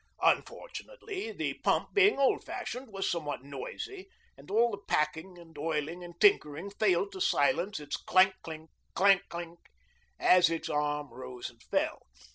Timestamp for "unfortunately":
0.23-1.31